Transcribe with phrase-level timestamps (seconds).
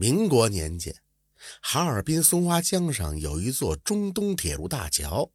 [0.00, 0.96] 民国年间，
[1.60, 5.30] 哈尔滨松花江上有一座中东铁路大桥，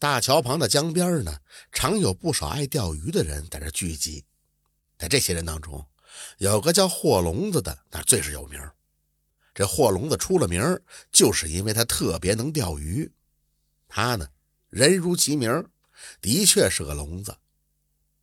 [0.00, 1.38] 大桥旁的江边呢，
[1.70, 4.24] 常有不少爱钓鱼的人在这聚集。
[4.98, 5.86] 在这些人当中，
[6.38, 8.60] 有个叫霍龙子的，那最是有名。
[9.54, 10.60] 这霍龙子出了名，
[11.12, 13.12] 就是因为他特别能钓鱼。
[13.86, 14.28] 他呢，
[14.70, 15.64] 人如其名，
[16.20, 17.36] 的确是个聋子。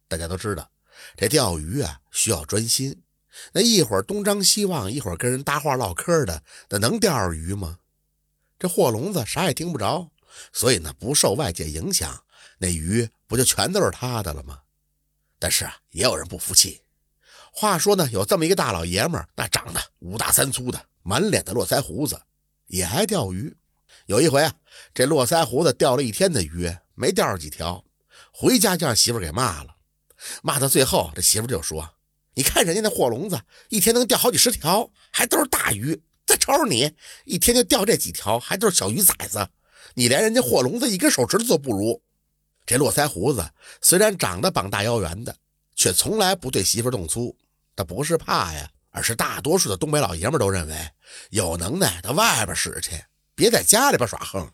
[0.09, 0.69] 大家都知道，
[1.15, 3.03] 这钓鱼啊需要专心。
[3.53, 7.79] 那一会儿东张西望，一会儿跟人搭话唠嗑的，那能钓着鱼吗？
[8.59, 10.09] 这货聋子啥也听不着，
[10.51, 12.23] 所以呢不受外界影响，
[12.57, 14.61] 那鱼不就全都是他的了吗？
[15.39, 16.81] 但是啊，也有人不服气。
[17.51, 22.21] 话说呢，有这么一个大老爷们儿，那长得五大三粗的，满脸的络腮胡子，
[22.67, 23.55] 也爱钓鱼。
[24.05, 24.53] 有一回啊，
[24.93, 27.83] 这络腮胡子钓了一天的鱼，没钓着几条，
[28.31, 29.75] 回家就让媳妇给骂了。
[30.41, 31.96] 骂到最后，这媳妇就说。
[32.37, 35.99] 你看人家那货笼子，一天能钓好几十条，还都是大鱼。
[36.23, 36.93] 再瞅瞅你，
[37.25, 39.49] 一天就钓这几条，还都是小鱼崽子。
[39.95, 41.99] 你连人家货笼子一根手指头都不如。
[42.63, 43.43] 这络腮胡子
[43.81, 45.35] 虽然长得膀大腰圆的，
[45.75, 47.35] 却从来不对媳妇动粗。
[47.75, 50.75] 他不是怕呀，而是大多数的东北老爷们都认为，
[51.31, 54.47] 有能耐到外边使去，别在家里边耍横。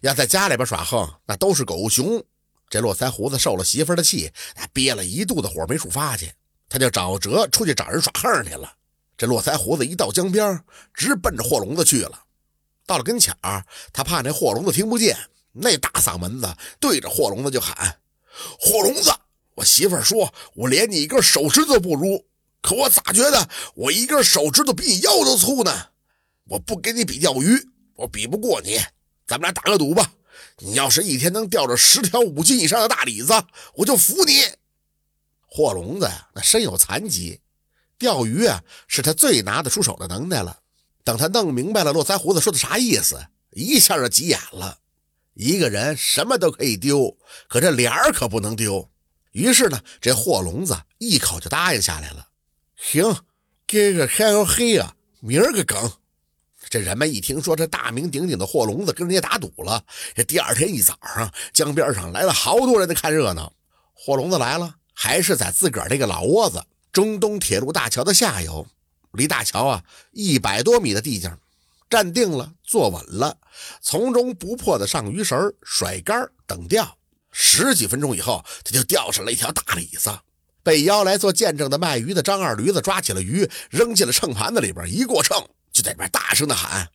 [0.00, 2.20] 要在家里边耍横，那都是狗熊。
[2.68, 4.32] 这络腮胡子受了媳妇的气，
[4.72, 6.32] 憋了一肚子火没处发去。
[6.70, 8.72] 他就找辙出去找人耍横去了。
[9.18, 12.22] 这络腮胡子一到江边，直奔着货笼子去了。
[12.86, 15.14] 到了跟前儿，他怕那货笼子听不见，
[15.52, 16.48] 那大嗓门子
[16.80, 17.98] 对着货笼子就喊
[18.58, 19.12] ：“货笼子，
[19.56, 22.24] 我媳妇儿说我连你一根手指头不如，
[22.62, 25.88] 可我咋觉得我一根手指头比你腰都粗呢？
[26.48, 28.80] 我不跟你比钓鱼，我比不过你。
[29.26, 30.12] 咱们俩打个赌吧，
[30.58, 33.34] 你要是一天能钓着十条五斤以上的大李子，
[33.74, 34.44] 我就服你。”
[35.52, 37.40] 霍聋子呀，那身有残疾，
[37.98, 40.60] 钓鱼啊是他最拿得出手的能耐了。
[41.02, 44.78] 等他弄明白了络腮胡子说的啥意思，一下就急眼了。
[45.34, 47.16] 一个人什么都可以丢，
[47.48, 48.88] 可这脸儿可不能丢。
[49.32, 52.28] 于是呢，这霍聋子一口就答应下来了。
[52.76, 53.16] 行，
[53.66, 55.92] 今个天要黑啊，明儿个梗。
[56.68, 63.52] 这人们一听说这大名鼎鼎的霍聋子跟人家打赌了，这第二天一早上，江边上来了好多人在看热闹。
[63.94, 64.76] 霍聋子来了。
[65.02, 66.62] 还是在自个儿这个老窝子，
[66.92, 68.66] 中东铁路大桥的下游，
[69.12, 71.34] 离大桥啊一百多米的地界，
[71.88, 73.38] 站定了，坐稳了，
[73.80, 76.98] 从容不迫的上鱼绳，甩竿等钓。
[77.32, 80.10] 十几分钟以后，他就钓上了一条大鲤子。
[80.62, 86.90] 被邀来做见证的卖鱼的张二驴子抓起了鱼，扔进了秤盘子里边，一过秤就在里边大声的喊：“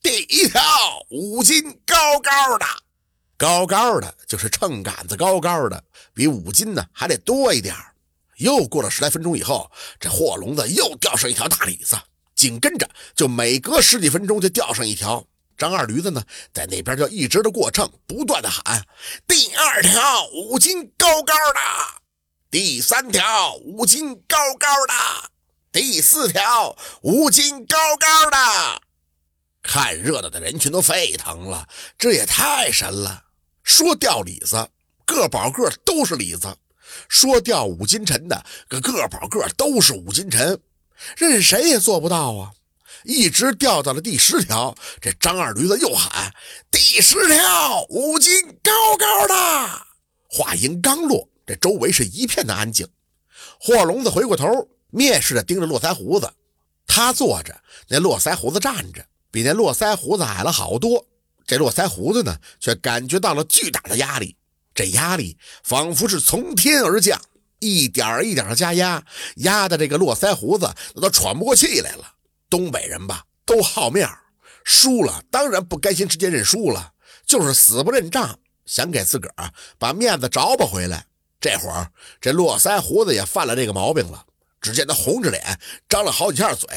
[0.00, 0.62] 第一条
[1.10, 2.64] 五斤，高高的。”
[3.38, 5.82] 高高的，就是秤杆子高高的，
[6.12, 7.74] 比五斤呢还得多一点
[8.38, 11.96] 又过了十来分钟以后，这货笼子又钓上一条大鲤子，
[12.34, 15.24] 紧跟着就每隔十几分钟就钓上一条。
[15.56, 16.22] 张二驴子呢，
[16.52, 18.84] 在那边就一直的过秤，不断的喊
[19.26, 21.60] ：“第二条五斤高高的，
[22.50, 25.30] 第三条五斤高高的，
[25.72, 28.82] 第四条五斤高高的。”
[29.62, 31.68] 看热闹的人群都沸腾了，
[31.98, 33.24] 这也太神了。
[33.68, 34.66] 说钓李子，
[35.04, 36.48] 个保个都是李子；
[37.06, 40.58] 说钓五斤沉的，个个保个都是五斤沉，
[41.18, 42.50] 任谁也做不到啊！
[43.04, 46.32] 一直钓到了第十条，这张二驴子又喊
[46.72, 49.34] ：“第十条五斤高高的。”
[50.30, 52.88] 话音刚落，这周围是一片的安静。
[53.60, 54.46] 霍聋子回过头，
[54.90, 56.32] 蔑视着盯着络腮胡子。
[56.86, 57.54] 他坐着，
[57.88, 61.06] 那络腮胡子站着，比那络腮胡子矮了好多。
[61.48, 64.36] 这络腮胡子呢，却感觉到了巨大的压力，
[64.74, 67.18] 这压力仿佛是从天而降，
[67.58, 69.02] 一点一点的加压，
[69.36, 72.12] 压的这个络腮胡子都喘不过气来了。
[72.50, 74.18] 东北人吧，都好面儿
[74.62, 76.92] 输了当然不甘心直接认输了，
[77.26, 81.06] 就是死不认账，想给自个儿把面子找补回来。
[81.40, 84.22] 这会儿，这络腮胡子也犯了这个毛病了。
[84.60, 85.58] 只见他红着脸，
[85.88, 86.68] 张了好几下嘴，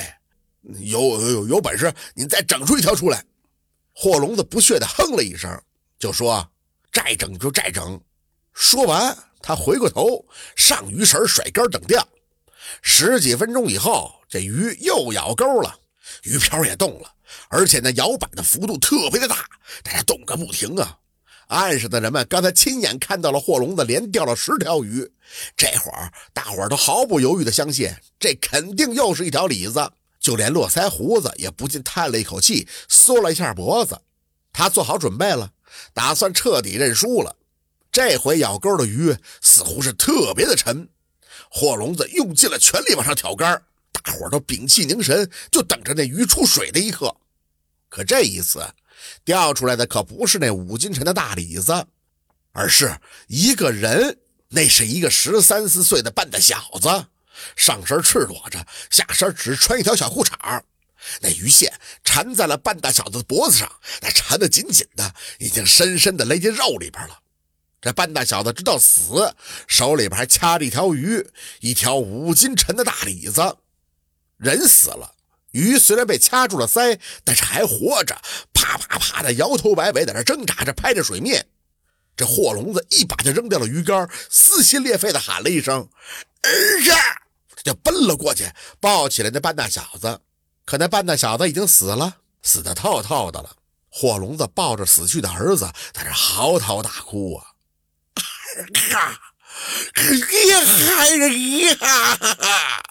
[0.79, 3.25] 有有有本事，你再整出一条出来。
[4.03, 5.47] 霍聋子不屑地哼了一声，
[5.99, 6.49] 就说
[6.91, 8.01] ：“再整就再整。”
[8.51, 10.25] 说完，他回过头
[10.55, 12.03] 上鱼绳、甩竿等钓。
[12.81, 15.77] 十几分钟以后，这鱼又咬钩了，
[16.23, 17.13] 鱼漂也动了，
[17.49, 19.47] 而且那摇摆的幅度特别的大，
[19.83, 20.97] 它动个不停啊！
[21.49, 25.07] 岸上的人们刚才亲眼看到了霍龙子连钓了十条鱼，
[25.55, 29.91] 这会儿大伙儿都毫不犹豫地相信，这肯定又是一条李子。
[30.21, 33.99] 就连络腮胡子也不禁叹了一口气，缩了一下脖子。
[34.53, 35.51] 他做好准备了，
[35.93, 37.35] 打算彻底认输了。
[37.91, 40.87] 这回咬钩的鱼似乎是特别的沉，
[41.49, 47.15] 火笼子用尽了全力往上挑竿，大大伙都屏气凝神，就等着那鱼出水的一刻。
[47.89, 48.65] 可这一次，
[49.25, 51.85] 钓出来的可不是那五斤沉的大李子，
[52.51, 54.19] 而是一个人。
[54.53, 57.05] 那是一个十三四岁的半大小子，
[57.55, 60.61] 上身赤裸着，下身只穿一条小裤衩
[61.21, 61.73] 那鱼线
[62.03, 63.71] 缠在了半大小子的脖子上，
[64.01, 67.19] 那缠得紧紧的，已经深深的勒进肉里边了。
[67.81, 69.33] 这半大小子直到死，
[69.67, 71.27] 手里边还掐着一条鱼，
[71.61, 73.57] 一条五斤沉的大李子。
[74.37, 75.15] 人死了，
[75.53, 78.15] 鱼虽然被掐住了腮，但是还活着，
[78.53, 81.47] 啪啪啪的摇头摆尾，在那挣扎着，拍着水面。
[82.15, 85.89] 这货笼子一把就扔掉了鱼竿，撕心裂肺的喊了一声
[86.43, 86.91] ：“儿子！”
[87.63, 88.49] 就奔了过去，
[88.79, 90.21] 抱起来那半大小子。
[90.65, 93.55] 可那半大小子已经死了，死得透透的了。
[93.89, 97.45] 火笼子抱着死去的儿子，在这嚎啕大哭啊！
[98.55, 99.19] 儿啊，
[99.93, 101.29] 爹孩子
[101.85, 102.83] 呀！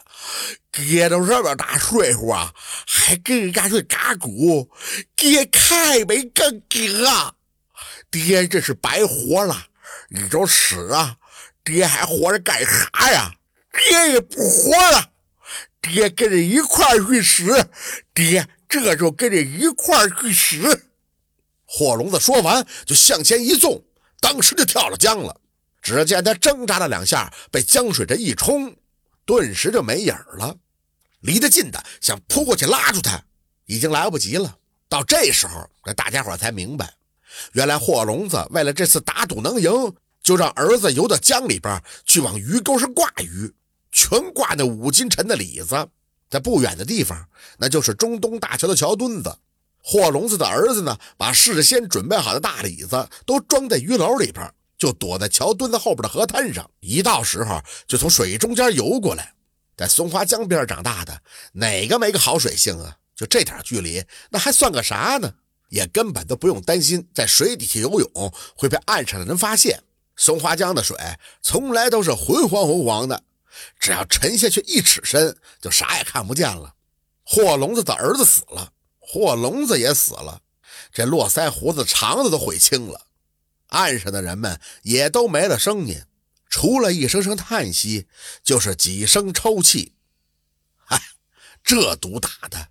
[0.71, 2.53] 爹都这么大岁数啊，
[2.87, 4.71] 还跟人家去打鼓，
[5.17, 7.35] 爹太没正经了。
[8.11, 9.67] 爹，这是白活了，
[10.11, 11.17] 你就死啊！
[11.65, 13.33] 爹还活着干啥呀？
[13.73, 15.11] 爹也不活了，
[15.81, 17.71] 爹跟着一块去死！
[18.13, 20.87] 爹，这就跟着一块去死！
[21.65, 23.83] 火龙子说完，就向前一纵，
[24.21, 25.41] 当时就跳了江了。
[25.81, 28.77] 只见他挣扎了两下，被江水这一冲，
[29.25, 30.57] 顿时就没影了。
[31.21, 33.23] 离得近的想扑过去拉住他，
[33.67, 34.59] 已经来不及了。
[34.89, 36.93] 到这时候，这大家伙才明白。
[37.53, 39.71] 原来霍龙子为了这次打赌能赢，
[40.23, 43.53] 就让儿子游到江里边去往鱼钩上挂鱼，
[43.91, 45.89] 全挂那五斤沉的李子。
[46.29, 47.29] 在不远的地方，
[47.59, 49.39] 那就是中东大桥的桥墩子。
[49.83, 54.49] 霍聋子的儿子呢，把事先准备好的大李子都装在鱼篓里边，
[54.79, 56.71] 就躲在桥墩子后边的河滩上。
[56.81, 59.35] 一到时候，就从水中间游过来。
[59.77, 61.23] 在松花江边长大的，
[61.55, 62.99] 哪个没个好水性啊？
[63.17, 65.35] 就这点距离，那还算个啥呢？
[65.71, 69.83] 也根本都不用担心在水底下游泳会被岸上的人发现。
[70.17, 70.97] 松花江的水
[71.41, 73.23] 从来都是浑黄浑黄的，
[73.79, 76.75] 只要沉下去一尺深，就啥也看不见了。
[77.23, 80.43] 霍聋子的儿子死了，霍聋子也死了，
[80.93, 83.07] 这络腮胡子肠子都悔青了。
[83.69, 86.03] 岸上的人们也都没了声音，
[86.49, 88.09] 除了一声声叹息，
[88.43, 89.95] 就是几声抽泣。
[90.87, 91.01] 唉，
[91.63, 92.69] 这毒打的。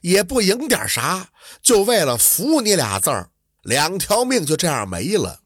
[0.00, 3.30] 也不赢点啥，就为了服你俩字儿，
[3.62, 5.42] 两条命就这样没了，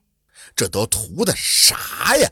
[0.55, 2.31] 这都图的啥呀？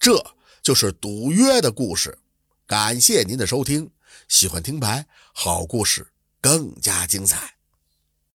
[0.00, 0.34] 这
[0.66, 2.18] 就是赌约的故事。
[2.66, 3.88] 感谢您的收听，
[4.26, 6.08] 喜欢听牌好故事
[6.40, 7.55] 更加精彩。